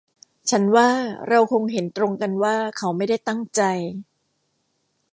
[0.49, 0.89] ฉันว่า
[1.29, 3.61] เราคงเห็นตรงกันว่าเขาไม่ได้ตั้งใจ